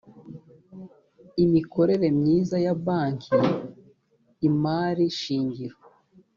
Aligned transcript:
imikorere 1.43 2.07
myiza 2.19 2.55
ya 2.65 2.73
banki 2.85 3.37
imari 4.47 5.05
shingiro 5.19 5.77